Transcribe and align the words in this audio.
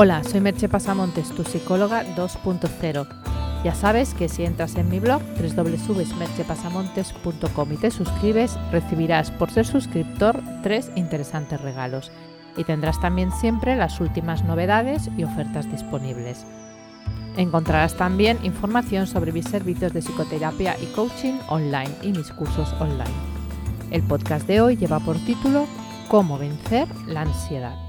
Hola, 0.00 0.22
soy 0.22 0.40
Merche 0.40 0.68
Pasamontes, 0.68 1.30
tu 1.30 1.42
psicóloga 1.42 2.04
2.0. 2.14 3.08
Ya 3.64 3.74
sabes 3.74 4.14
que 4.14 4.28
si 4.28 4.44
entras 4.44 4.76
en 4.76 4.88
mi 4.88 5.00
blog 5.00 5.20
www.merchepasamontes.com 5.36 7.72
y 7.72 7.76
te 7.78 7.90
suscribes, 7.90 8.56
recibirás 8.70 9.32
por 9.32 9.50
ser 9.50 9.66
suscriptor 9.66 10.40
tres 10.62 10.92
interesantes 10.94 11.60
regalos 11.62 12.12
y 12.56 12.62
tendrás 12.62 13.00
también 13.00 13.32
siempre 13.32 13.74
las 13.74 14.00
últimas 14.00 14.44
novedades 14.44 15.10
y 15.18 15.24
ofertas 15.24 15.68
disponibles. 15.68 16.46
Encontrarás 17.36 17.96
también 17.96 18.38
información 18.44 19.08
sobre 19.08 19.32
mis 19.32 19.46
servicios 19.46 19.92
de 19.92 20.02
psicoterapia 20.02 20.76
y 20.80 20.86
coaching 20.94 21.40
online 21.48 21.90
y 22.02 22.12
mis 22.12 22.30
cursos 22.30 22.72
online. 22.78 23.10
El 23.90 24.04
podcast 24.04 24.46
de 24.46 24.60
hoy 24.60 24.76
lleva 24.76 25.00
por 25.00 25.16
título 25.16 25.66
Cómo 26.06 26.38
vencer 26.38 26.86
la 27.08 27.22
ansiedad. 27.22 27.87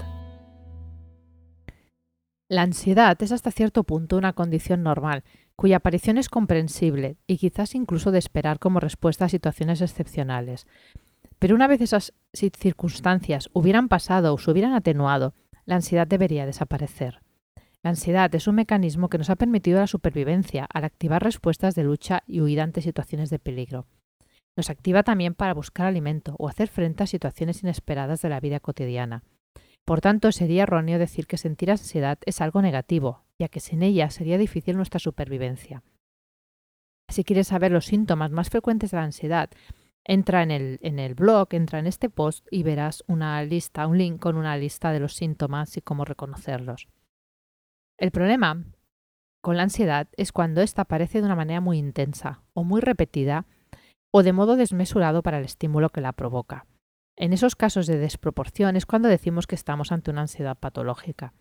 La 2.50 2.62
ansiedad 2.62 3.16
es 3.22 3.30
hasta 3.30 3.52
cierto 3.52 3.84
punto 3.84 4.16
una 4.16 4.32
condición 4.32 4.82
normal, 4.82 5.22
cuya 5.54 5.76
aparición 5.76 6.18
es 6.18 6.28
comprensible 6.28 7.16
y 7.28 7.38
quizás 7.38 7.76
incluso 7.76 8.10
de 8.10 8.18
esperar 8.18 8.58
como 8.58 8.80
respuesta 8.80 9.26
a 9.26 9.28
situaciones 9.28 9.80
excepcionales. 9.80 10.66
Pero 11.38 11.54
una 11.54 11.68
vez 11.68 11.80
esas 11.80 12.12
circunstancias 12.32 13.50
hubieran 13.52 13.86
pasado 13.86 14.34
o 14.34 14.38
se 14.38 14.50
hubieran 14.50 14.72
atenuado, 14.72 15.32
la 15.64 15.76
ansiedad 15.76 16.08
debería 16.08 16.44
desaparecer. 16.44 17.20
La 17.84 17.90
ansiedad 17.90 18.34
es 18.34 18.48
un 18.48 18.56
mecanismo 18.56 19.08
que 19.08 19.18
nos 19.18 19.30
ha 19.30 19.36
permitido 19.36 19.78
la 19.78 19.86
supervivencia 19.86 20.66
al 20.74 20.82
activar 20.82 21.22
respuestas 21.22 21.76
de 21.76 21.84
lucha 21.84 22.24
y 22.26 22.40
huida 22.40 22.64
ante 22.64 22.82
situaciones 22.82 23.30
de 23.30 23.38
peligro. 23.38 23.86
Nos 24.56 24.70
activa 24.70 25.04
también 25.04 25.34
para 25.34 25.54
buscar 25.54 25.86
alimento 25.86 26.34
o 26.36 26.48
hacer 26.48 26.66
frente 26.66 27.04
a 27.04 27.06
situaciones 27.06 27.62
inesperadas 27.62 28.22
de 28.22 28.28
la 28.28 28.40
vida 28.40 28.58
cotidiana. 28.58 29.22
Por 29.90 30.00
tanto, 30.00 30.30
sería 30.30 30.62
erróneo 30.62 31.00
decir 31.00 31.26
que 31.26 31.36
sentir 31.36 31.68
ansiedad 31.68 32.16
es 32.24 32.40
algo 32.40 32.62
negativo, 32.62 33.24
ya 33.40 33.48
que 33.48 33.58
sin 33.58 33.82
ella 33.82 34.08
sería 34.10 34.38
difícil 34.38 34.76
nuestra 34.76 35.00
supervivencia. 35.00 35.82
Si 37.08 37.24
quieres 37.24 37.48
saber 37.48 37.72
los 37.72 37.86
síntomas 37.86 38.30
más 38.30 38.50
frecuentes 38.50 38.92
de 38.92 38.98
la 38.98 39.02
ansiedad, 39.02 39.50
entra 40.04 40.44
en 40.44 40.52
el, 40.52 40.78
en 40.82 41.00
el 41.00 41.16
blog, 41.16 41.48
entra 41.50 41.80
en 41.80 41.88
este 41.88 42.08
post 42.08 42.46
y 42.52 42.62
verás 42.62 43.02
una 43.08 43.42
lista, 43.42 43.88
un 43.88 43.98
link 43.98 44.20
con 44.20 44.36
una 44.36 44.56
lista 44.56 44.92
de 44.92 45.00
los 45.00 45.14
síntomas 45.14 45.76
y 45.76 45.80
cómo 45.80 46.04
reconocerlos. 46.04 46.86
El 47.98 48.12
problema 48.12 48.62
con 49.42 49.56
la 49.56 49.64
ansiedad 49.64 50.06
es 50.16 50.30
cuando 50.30 50.60
ésta 50.60 50.82
aparece 50.82 51.18
de 51.18 51.24
una 51.24 51.34
manera 51.34 51.60
muy 51.60 51.78
intensa 51.78 52.44
o 52.54 52.62
muy 52.62 52.80
repetida 52.80 53.44
o 54.12 54.22
de 54.22 54.32
modo 54.32 54.54
desmesurado 54.54 55.24
para 55.24 55.38
el 55.38 55.46
estímulo 55.46 55.88
que 55.88 56.00
la 56.00 56.12
provoca. 56.12 56.64
En 57.20 57.34
esos 57.34 57.54
casos 57.54 57.86
de 57.86 57.98
desproporción 57.98 58.76
es 58.76 58.86
cuando 58.86 59.06
decimos 59.06 59.46
que 59.46 59.54
estamos 59.54 59.92
ante 59.92 60.10
una 60.10 60.22
ansiedad 60.22 60.56
patológica. 60.56 61.34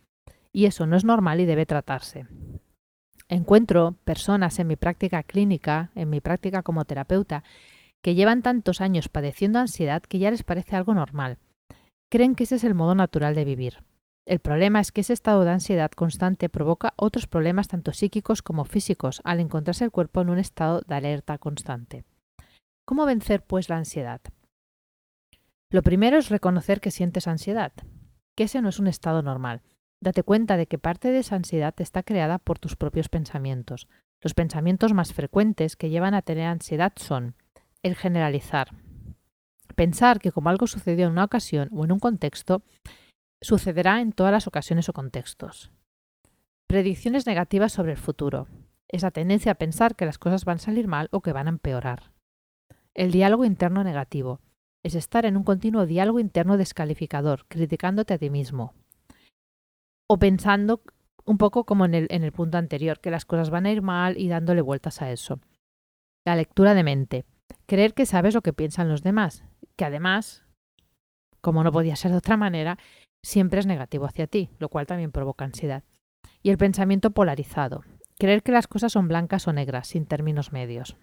Y 0.52 0.66
eso 0.66 0.86
no 0.86 0.98
es 0.98 1.06
normal 1.06 1.40
y 1.40 1.46
debe 1.46 1.66
tratarse. 1.66 2.28
Encuentro 3.30 3.96
personas 4.04 4.60
en 4.60 4.68
mi 4.68 4.76
práctica 4.76 5.24
clínica, 5.24 5.92
en 5.96 6.10
mi 6.10 6.20
práctica 6.20 6.64
como 6.64 6.84
terapeuta, 6.84 7.46
que 8.02 8.14
llevan 8.14 8.42
tantos 8.42 8.82
años 8.82 9.08
padeciendo 9.08 9.58
ansiedad 9.58 10.02
que 10.02 10.20
ya 10.20 10.32
les 10.32 10.44
parece 10.44 10.76
algo 10.76 10.94
normal. 10.94 11.38
Creen 12.12 12.36
que 12.36 12.44
ese 12.44 12.56
es 12.56 12.66
el 12.66 12.76
modo 12.76 12.94
natural 12.94 13.34
de 13.34 13.46
vivir. 13.46 13.86
El 14.28 14.40
problema 14.40 14.82
es 14.82 14.92
que 14.92 15.00
ese 15.00 15.14
estado 15.14 15.46
de 15.46 15.52
ansiedad 15.52 15.92
constante 15.92 16.50
provoca 16.50 16.94
otros 16.98 17.26
problemas 17.26 17.70
tanto 17.70 17.94
psíquicos 17.94 18.42
como 18.42 18.66
físicos 18.66 19.22
al 19.24 19.40
encontrarse 19.40 19.86
el 19.86 19.92
cuerpo 19.92 20.20
en 20.20 20.30
un 20.30 20.40
estado 20.40 20.82
de 20.82 20.96
alerta 20.96 21.38
constante. 21.38 22.04
¿Cómo 22.86 23.06
vencer 23.06 23.44
pues 23.44 23.70
la 23.70 23.78
ansiedad? 23.78 24.20
Lo 25.72 25.84
primero 25.84 26.18
es 26.18 26.30
reconocer 26.30 26.82
que 26.82 26.90
sientes 26.90 27.28
ansiedad, 27.28 27.72
que 28.36 28.46
ese 28.46 28.60
no 28.62 28.70
es 28.70 28.80
un 28.80 28.88
estado 28.88 29.22
normal. 29.22 29.62
Date 30.02 30.24
cuenta 30.24 30.58
de 30.58 30.66
que 30.66 30.80
parte 30.80 31.12
de 31.12 31.20
esa 31.20 31.36
ansiedad 31.36 31.76
está 31.78 32.02
creada 32.02 32.40
por 32.40 32.58
tus 32.58 32.76
propios 32.76 33.08
pensamientos. 33.08 33.88
Los 34.20 34.34
pensamientos 34.34 34.94
más 34.94 35.14
frecuentes 35.14 35.76
que 35.76 35.92
llevan 35.92 36.16
a 36.16 36.24
tener 36.24 36.48
ansiedad 36.48 36.94
son 36.96 37.36
el 37.84 37.96
generalizar. 37.96 38.70
Pensar 39.76 40.20
que 40.20 40.32
como 40.32 40.50
algo 40.50 40.66
sucedió 40.66 41.06
en 41.06 41.12
una 41.12 41.26
ocasión 41.26 41.70
o 41.72 41.86
en 41.86 41.92
un 41.92 42.00
contexto, 42.00 42.64
sucederá 43.40 44.02
en 44.02 44.12
todas 44.12 44.32
las 44.32 44.48
ocasiones 44.48 44.90
o 44.90 44.94
contextos. 44.94 45.72
Predicciones 46.66 47.28
negativas 47.28 47.74
sobre 47.74 47.92
el 47.92 47.98
futuro. 47.98 48.48
Esa 48.88 49.12
tendencia 49.12 49.52
a 49.52 49.56
pensar 49.56 49.96
que 49.96 50.08
las 50.08 50.18
cosas 50.18 50.46
van 50.46 50.56
a 50.56 50.62
salir 50.62 50.88
mal 50.88 51.10
o 51.12 51.22
que 51.22 51.32
van 51.32 51.46
a 51.46 51.52
empeorar. 51.52 52.12
El 52.96 53.12
diálogo 53.12 53.46
interno 53.46 53.84
negativo 53.84 54.42
es 54.84 54.96
estar 54.96 55.26
en 55.26 55.38
un 55.38 55.44
continuo 55.44 55.86
diálogo 55.86 56.20
interno 56.20 56.58
descalificador, 56.58 57.46
criticándote 57.48 58.14
a 58.14 58.18
ti 58.18 58.30
mismo. 58.30 58.74
O 60.08 60.18
pensando 60.18 60.82
un 61.26 61.38
poco 61.38 61.66
como 61.66 61.86
en 61.86 61.94
el, 61.94 62.08
en 62.10 62.24
el 62.24 62.32
punto 62.32 62.58
anterior, 62.58 63.00
que 63.00 63.12
las 63.12 63.26
cosas 63.26 63.50
van 63.50 63.66
a 63.66 63.72
ir 63.72 63.82
mal 63.82 64.18
y 64.18 64.30
dándole 64.30 64.62
vueltas 64.62 65.02
a 65.02 65.12
eso. 65.12 65.40
La 66.26 66.36
lectura 66.36 66.74
de 66.74 66.84
mente. 66.84 67.26
Creer 67.66 67.94
que 67.94 68.06
sabes 68.06 68.34
lo 68.34 68.42
que 68.42 68.54
piensan 68.54 68.90
los 68.90 69.04
demás, 69.04 69.44
que 69.76 69.86
además, 69.86 70.44
como 71.42 71.64
no 71.64 71.72
podía 71.72 71.96
ser 71.96 72.12
de 72.12 72.18
otra 72.18 72.38
manera, 72.38 72.78
siempre 73.24 73.60
es 73.60 73.66
negativo 73.66 74.06
hacia 74.06 74.28
ti, 74.28 74.50
lo 74.60 74.70
cual 74.70 74.88
también 74.88 75.12
provoca 75.12 75.46
ansiedad. 75.46 75.84
Y 76.42 76.50
el 76.50 76.58
pensamiento 76.58 77.12
polarizado. 77.12 77.84
Creer 78.18 78.44
que 78.44 78.52
las 78.52 78.68
cosas 78.68 78.92
son 78.92 79.08
blancas 79.08 79.48
o 79.48 79.54
negras, 79.54 79.88
sin 79.88 80.06
términos 80.06 80.52
medios. 80.52 80.98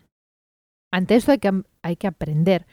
Ante 0.93 1.15
esto 1.17 1.33
hay 1.33 1.39
que, 1.39 1.63
hay 1.83 1.97
que 1.97 2.07
aprender 2.07 2.67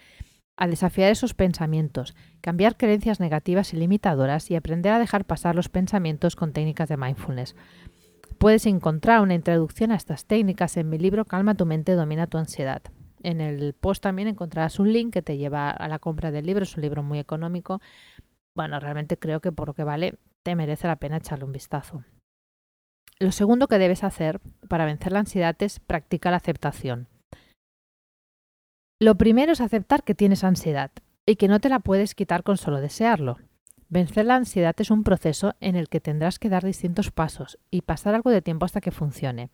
a 0.55 0.67
desafiar 0.67 1.11
esos 1.11 1.33
pensamientos, 1.33 2.15
cambiar 2.41 2.77
creencias 2.77 3.19
negativas 3.19 3.73
y 3.73 3.77
limitadoras 3.77 4.51
y 4.51 4.55
aprender 4.55 4.93
a 4.93 4.99
dejar 4.99 5.25
pasar 5.25 5.55
los 5.55 5.69
pensamientos 5.69 6.35
con 6.35 6.53
técnicas 6.53 6.89
de 6.89 6.97
mindfulness. 6.97 7.55
Puedes 8.37 8.65
encontrar 8.65 9.21
una 9.21 9.35
introducción 9.35 9.91
a 9.91 9.95
estas 9.95 10.25
técnicas 10.25 10.77
en 10.77 10.89
mi 10.89 10.97
libro 10.97 11.25
Calma 11.25 11.55
tu 11.55 11.65
mente, 11.65 11.93
domina 11.93 12.27
tu 12.27 12.37
ansiedad. 12.37 12.81
En 13.21 13.39
el 13.39 13.73
post 13.73 14.03
también 14.03 14.27
encontrarás 14.27 14.79
un 14.79 14.91
link 14.91 15.13
que 15.13 15.21
te 15.21 15.37
lleva 15.37 15.71
a 15.71 15.87
la 15.87 15.99
compra 15.99 16.29
del 16.29 16.45
libro, 16.45 16.63
es 16.63 16.75
un 16.75 16.81
libro 16.81 17.03
muy 17.03 17.19
económico. 17.19 17.81
Bueno, 18.53 18.79
realmente 18.79 19.17
creo 19.17 19.39
que 19.39 19.51
por 19.51 19.69
lo 19.69 19.73
que 19.73 19.83
vale 19.83 20.15
te 20.43 20.55
merece 20.55 20.87
la 20.87 20.97
pena 20.97 21.17
echarle 21.17 21.45
un 21.45 21.53
vistazo. 21.53 22.03
Lo 23.19 23.31
segundo 23.31 23.67
que 23.67 23.79
debes 23.79 24.03
hacer 24.03 24.41
para 24.67 24.85
vencer 24.85 25.13
la 25.13 25.19
ansiedad 25.19 25.55
es 25.59 25.79
practicar 25.79 26.31
la 26.31 26.37
aceptación. 26.37 27.07
Lo 29.03 29.15
primero 29.15 29.51
es 29.51 29.59
aceptar 29.59 30.05
que 30.05 30.15
tienes 30.15 30.45
ansiedad 30.45 30.89
y 31.25 31.35
que 31.35 31.49
no 31.49 31.59
te 31.59 31.67
la 31.67 31.79
puedes 31.79 32.15
quitar 32.15 32.43
con 32.43 32.55
solo 32.55 32.79
desearlo. 32.79 33.37
Vencer 33.89 34.25
la 34.25 34.37
ansiedad 34.37 34.73
es 34.77 34.91
un 34.91 35.03
proceso 35.03 35.55
en 35.59 35.75
el 35.75 35.89
que 35.89 35.99
tendrás 35.99 36.39
que 36.39 36.47
dar 36.47 36.63
distintos 36.63 37.11
pasos 37.11 37.59
y 37.69 37.81
pasar 37.81 38.15
algo 38.15 38.29
de 38.29 38.41
tiempo 38.41 38.63
hasta 38.63 38.79
que 38.79 38.91
funcione. 38.91 39.49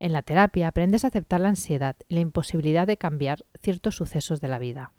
En 0.00 0.12
la 0.12 0.22
terapia 0.22 0.66
aprendes 0.66 1.04
a 1.04 1.06
aceptar 1.06 1.38
la 1.38 1.50
ansiedad 1.50 1.94
y 2.08 2.14
la 2.14 2.20
imposibilidad 2.20 2.84
de 2.84 2.96
cambiar 2.96 3.44
ciertos 3.62 3.94
sucesos 3.94 4.40
de 4.40 4.48
la 4.48 4.58
vida. 4.58 4.92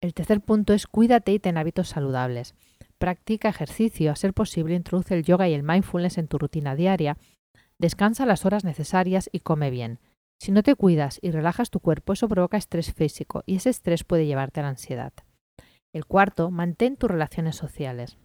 El 0.00 0.12
tercer 0.12 0.40
punto 0.40 0.72
es 0.72 0.88
cuídate 0.88 1.30
y 1.30 1.38
ten 1.38 1.58
hábitos 1.58 1.90
saludables. 1.90 2.56
Practica 2.98 3.48
ejercicio, 3.48 4.10
a 4.10 4.16
ser 4.16 4.34
posible 4.34 4.74
introduce 4.74 5.14
el 5.14 5.22
yoga 5.22 5.48
y 5.48 5.54
el 5.54 5.62
mindfulness 5.62 6.18
en 6.18 6.26
tu 6.26 6.36
rutina 6.36 6.74
diaria, 6.74 7.16
descansa 7.78 8.26
las 8.26 8.44
horas 8.44 8.64
necesarias 8.64 9.30
y 9.30 9.38
come 9.38 9.70
bien. 9.70 10.00
Si 10.40 10.52
no 10.52 10.62
te 10.62 10.74
cuidas 10.74 11.18
y 11.22 11.30
relajas 11.30 11.70
tu 11.70 11.80
cuerpo, 11.80 12.12
eso 12.12 12.28
provoca 12.28 12.56
estrés 12.56 12.92
físico 12.92 13.42
y 13.46 13.56
ese 13.56 13.70
estrés 13.70 14.04
puede 14.04 14.26
llevarte 14.26 14.60
a 14.60 14.64
la 14.64 14.70
ansiedad. 14.70 15.12
El 15.94 16.04
cuarto, 16.04 16.50
mantén 16.50 16.96
tus 16.96 17.10
relaciones 17.10 17.56
sociales. 17.56 18.18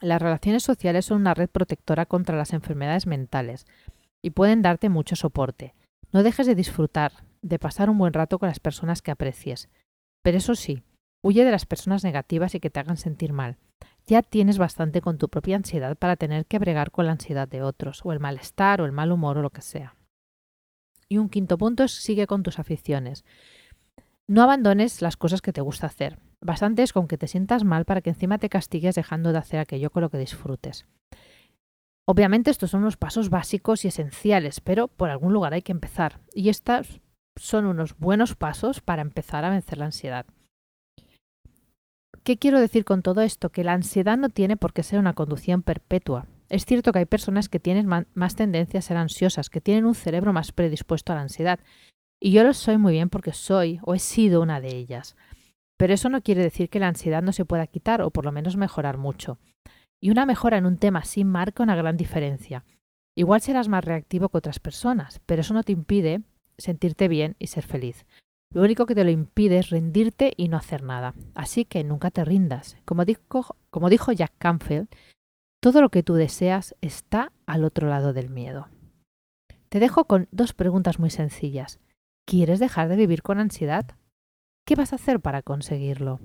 Las 0.00 0.20
relaciones 0.20 0.62
sociales 0.62 1.06
son 1.06 1.20
una 1.20 1.34
red 1.34 1.48
protectora 1.48 2.06
contra 2.06 2.36
las 2.36 2.52
enfermedades 2.52 3.06
mentales 3.06 3.66
y 4.22 4.30
pueden 4.30 4.62
darte 4.62 4.88
mucho 4.88 5.16
soporte. 5.16 5.74
No 6.12 6.22
dejes 6.22 6.46
de 6.46 6.54
disfrutar, 6.54 7.12
de 7.42 7.58
pasar 7.58 7.90
un 7.90 7.98
buen 7.98 8.12
rato 8.12 8.38
con 8.38 8.48
las 8.48 8.60
personas 8.60 9.02
que 9.02 9.10
aprecies. 9.10 9.68
Pero 10.22 10.38
eso 10.38 10.54
sí, 10.54 10.82
huye 11.22 11.44
de 11.44 11.50
las 11.50 11.66
personas 11.66 12.04
negativas 12.04 12.54
y 12.54 12.60
que 12.60 12.70
te 12.70 12.80
hagan 12.80 12.96
sentir 12.96 13.32
mal. 13.32 13.56
Ya 14.06 14.22
tienes 14.22 14.58
bastante 14.58 15.00
con 15.00 15.18
tu 15.18 15.28
propia 15.28 15.56
ansiedad 15.56 15.96
para 15.96 16.16
tener 16.16 16.46
que 16.46 16.58
bregar 16.58 16.90
con 16.90 17.06
la 17.06 17.12
ansiedad 17.12 17.48
de 17.48 17.62
otros, 17.62 18.00
o 18.04 18.12
el 18.12 18.20
malestar, 18.20 18.80
o 18.80 18.84
el 18.84 18.92
mal 18.92 19.12
humor, 19.12 19.38
o 19.38 19.42
lo 19.42 19.50
que 19.50 19.62
sea. 19.62 19.96
Y 21.08 21.18
un 21.18 21.28
quinto 21.28 21.58
punto 21.58 21.84
es 21.84 21.92
sigue 21.92 22.26
con 22.26 22.42
tus 22.42 22.58
aficiones. 22.58 23.24
No 24.28 24.42
abandones 24.42 25.02
las 25.02 25.16
cosas 25.16 25.40
que 25.40 25.52
te 25.52 25.60
gusta 25.60 25.86
hacer. 25.86 26.18
Bastante 26.40 26.82
es 26.82 26.92
con 26.92 27.06
que 27.06 27.18
te 27.18 27.28
sientas 27.28 27.64
mal 27.64 27.84
para 27.84 28.00
que 28.00 28.10
encima 28.10 28.38
te 28.38 28.48
castigues 28.48 28.94
dejando 28.94 29.32
de 29.32 29.38
hacer 29.38 29.60
aquello 29.60 29.90
con 29.90 30.02
lo 30.02 30.10
que 30.10 30.18
disfrutes. 30.18 30.86
Obviamente 32.08 32.50
estos 32.50 32.70
son 32.70 32.82
unos 32.82 32.96
pasos 32.96 33.30
básicos 33.30 33.84
y 33.84 33.88
esenciales, 33.88 34.60
pero 34.60 34.88
por 34.88 35.10
algún 35.10 35.32
lugar 35.32 35.54
hay 35.54 35.62
que 35.62 35.72
empezar. 35.72 36.20
Y 36.34 36.48
estos 36.48 37.00
son 37.36 37.66
unos 37.66 37.96
buenos 37.98 38.34
pasos 38.34 38.80
para 38.80 39.02
empezar 39.02 39.44
a 39.44 39.50
vencer 39.50 39.78
la 39.78 39.86
ansiedad. 39.86 40.26
¿Qué 42.22 42.38
quiero 42.38 42.60
decir 42.60 42.84
con 42.84 43.02
todo 43.02 43.20
esto? 43.20 43.50
Que 43.50 43.64
la 43.64 43.72
ansiedad 43.72 44.16
no 44.16 44.28
tiene 44.28 44.56
por 44.56 44.72
qué 44.72 44.82
ser 44.82 44.98
una 44.98 45.14
conducción 45.14 45.62
perpetua. 45.62 46.26
Es 46.48 46.64
cierto 46.64 46.92
que 46.92 47.00
hay 47.00 47.06
personas 47.06 47.48
que 47.48 47.60
tienen 47.60 47.86
más 47.86 48.36
tendencia 48.36 48.78
a 48.78 48.82
ser 48.82 48.96
ansiosas, 48.96 49.50
que 49.50 49.60
tienen 49.60 49.84
un 49.84 49.94
cerebro 49.94 50.32
más 50.32 50.52
predispuesto 50.52 51.12
a 51.12 51.16
la 51.16 51.22
ansiedad. 51.22 51.60
Y 52.20 52.32
yo 52.32 52.44
lo 52.44 52.54
soy 52.54 52.78
muy 52.78 52.92
bien 52.92 53.10
porque 53.10 53.32
soy 53.32 53.80
o 53.82 53.94
he 53.94 53.98
sido 53.98 54.40
una 54.40 54.60
de 54.60 54.76
ellas. 54.76 55.16
Pero 55.76 55.92
eso 55.92 56.08
no 56.08 56.22
quiere 56.22 56.42
decir 56.42 56.70
que 56.70 56.78
la 56.78 56.88
ansiedad 56.88 57.22
no 57.22 57.32
se 57.32 57.44
pueda 57.44 57.66
quitar 57.66 58.00
o 58.00 58.10
por 58.10 58.24
lo 58.24 58.32
menos 58.32 58.56
mejorar 58.56 58.96
mucho. 58.96 59.38
Y 60.00 60.10
una 60.10 60.26
mejora 60.26 60.58
en 60.58 60.66
un 60.66 60.78
tema 60.78 61.04
sin 61.04 61.28
marca 61.28 61.62
una 61.62 61.76
gran 61.76 61.96
diferencia. 61.96 62.64
Igual 63.16 63.40
serás 63.40 63.68
más 63.68 63.84
reactivo 63.84 64.28
que 64.28 64.38
otras 64.38 64.60
personas, 64.60 65.20
pero 65.26 65.40
eso 65.40 65.54
no 65.54 65.62
te 65.62 65.72
impide 65.72 66.22
sentirte 66.58 67.08
bien 67.08 67.34
y 67.38 67.48
ser 67.48 67.64
feliz. 67.64 68.06
Lo 68.52 68.62
único 68.62 68.86
que 68.86 68.94
te 68.94 69.04
lo 69.04 69.10
impide 69.10 69.58
es 69.58 69.70
rendirte 69.70 70.32
y 70.36 70.48
no 70.48 70.56
hacer 70.56 70.82
nada. 70.82 71.14
Así 71.34 71.64
que 71.64 71.82
nunca 71.82 72.10
te 72.10 72.24
rindas. 72.24 72.76
Como 72.84 73.04
dijo, 73.04 73.56
como 73.70 73.90
dijo 73.90 74.12
Jack 74.12 74.32
Canfield, 74.38 74.88
todo 75.60 75.80
lo 75.80 75.90
que 75.90 76.02
tú 76.02 76.14
deseas 76.14 76.74
está 76.80 77.32
al 77.46 77.64
otro 77.64 77.88
lado 77.88 78.12
del 78.12 78.30
miedo. 78.30 78.68
Te 79.68 79.80
dejo 79.80 80.04
con 80.04 80.28
dos 80.30 80.52
preguntas 80.52 80.98
muy 80.98 81.10
sencillas. 81.10 81.80
¿Quieres 82.26 82.60
dejar 82.60 82.88
de 82.88 82.96
vivir 82.96 83.22
con 83.22 83.38
ansiedad? 83.38 83.86
¿Qué 84.66 84.74
vas 84.74 84.92
a 84.92 84.96
hacer 84.96 85.20
para 85.20 85.42
conseguirlo? 85.42 86.20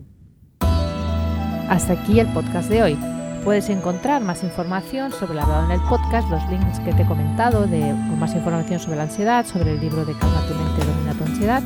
Hasta 1.70 1.94
aquí 1.94 2.20
el 2.20 2.28
podcast 2.34 2.70
de 2.70 2.84
hoy. 2.84 2.98
Puedes 3.44 3.70
encontrar 3.70 4.22
más 4.22 4.44
información 4.44 5.12
sobre 5.12 5.36
lo 5.36 5.42
hablado 5.42 5.66
en 5.66 5.72
el 5.72 5.82
podcast, 5.88 6.30
los 6.30 6.48
links 6.50 6.80
que 6.82 6.94
te 6.94 7.02
he 7.04 7.08
comentado, 7.08 7.66
de, 7.66 7.80
con 7.80 8.20
más 8.20 8.36
información 8.36 8.80
sobre 8.80 8.98
la 8.98 9.04
ansiedad, 9.04 9.46
sobre 9.46 9.72
el 9.72 9.80
libro 9.80 10.04
de 10.06 10.14
Calma 10.18 10.46
tu 10.48 10.54
mente, 10.54 10.86
domina 10.86 11.14
tu 11.14 11.24
ansiedad, 11.24 11.64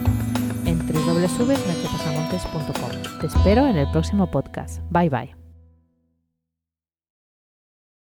en 0.66 0.78
www.mercepasamontes.com. 0.80 3.20
Te 3.20 3.28
espero 3.28 3.68
en 3.68 3.76
el 3.78 3.92
próximo 3.92 4.32
podcast. 4.32 4.82
Bye 4.90 5.10
bye. 5.10 5.45